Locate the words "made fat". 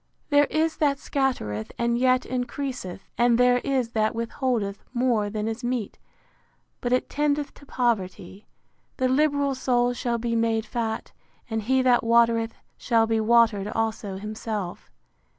10.35-11.11